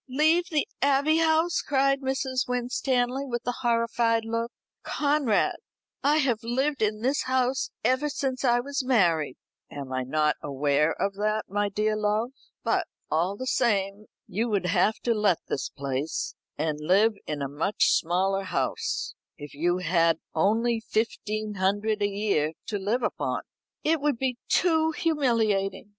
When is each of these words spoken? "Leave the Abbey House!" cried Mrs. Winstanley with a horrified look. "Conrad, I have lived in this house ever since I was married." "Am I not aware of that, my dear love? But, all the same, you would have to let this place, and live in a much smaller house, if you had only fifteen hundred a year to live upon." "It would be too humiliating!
"Leave 0.09 0.45
the 0.49 0.67
Abbey 0.81 1.17
House!" 1.17 1.61
cried 1.61 2.01
Mrs. 2.01 2.47
Winstanley 2.47 3.23
with 3.23 3.43
a 3.45 3.57
horrified 3.61 4.25
look. 4.25 4.51
"Conrad, 4.81 5.57
I 6.01 6.17
have 6.17 6.41
lived 6.41 6.81
in 6.81 7.01
this 7.03 7.25
house 7.25 7.69
ever 7.83 8.09
since 8.09 8.43
I 8.43 8.61
was 8.61 8.83
married." 8.83 9.37
"Am 9.69 9.93
I 9.93 10.01
not 10.01 10.37
aware 10.41 10.91
of 10.99 11.13
that, 11.17 11.43
my 11.49 11.69
dear 11.69 11.95
love? 11.95 12.31
But, 12.63 12.87
all 13.11 13.37
the 13.37 13.45
same, 13.45 14.05
you 14.25 14.49
would 14.49 14.65
have 14.65 14.95
to 15.03 15.13
let 15.13 15.37
this 15.47 15.69
place, 15.69 16.33
and 16.57 16.79
live 16.81 17.13
in 17.27 17.43
a 17.43 17.47
much 17.47 17.91
smaller 17.91 18.45
house, 18.45 19.13
if 19.37 19.53
you 19.53 19.77
had 19.77 20.17
only 20.33 20.79
fifteen 20.79 21.53
hundred 21.57 22.01
a 22.01 22.09
year 22.09 22.53
to 22.69 22.79
live 22.79 23.03
upon." 23.03 23.41
"It 23.83 24.01
would 24.01 24.17
be 24.17 24.39
too 24.49 24.93
humiliating! 24.93 25.89